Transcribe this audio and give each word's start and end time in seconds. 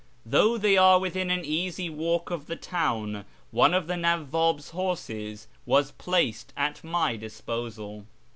Though 0.25 0.57
they 0.57 0.77
are 0.77 0.97
within 0.97 1.29
an 1.29 1.45
easy 1.45 1.87
walk 1.87 2.31
of 2.31 2.47
the 2.47 2.55
town, 2.55 3.23
one 3.51 3.71
of 3.75 3.85
the 3.85 3.93
Nawwab's 3.95 4.71
horses 4.71 5.47
was 5.67 5.91
placed 5.91 6.53
at 6.57 6.83
my 6.83 7.15
disposal. 7.17 8.07